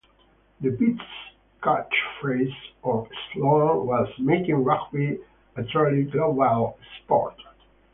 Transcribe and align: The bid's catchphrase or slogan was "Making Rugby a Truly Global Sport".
The 0.61 0.71
bid's 0.71 0.99
catchphrase 1.61 2.55
or 2.81 3.07
slogan 3.31 3.85
was 3.85 4.09
"Making 4.17 4.63
Rugby 4.63 5.19
a 5.55 5.63
Truly 5.65 6.05
Global 6.05 6.79
Sport". 7.03 7.35